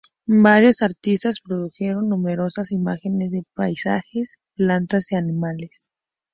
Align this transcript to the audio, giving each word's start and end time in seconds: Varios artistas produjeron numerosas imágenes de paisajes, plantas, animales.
Varios 0.25 0.81
artistas 0.81 1.41
produjeron 1.41 2.09
numerosas 2.09 2.71
imágenes 2.71 3.29
de 3.29 3.43
paisajes, 3.53 4.37
plantas, 4.55 5.11
animales. 5.13 5.89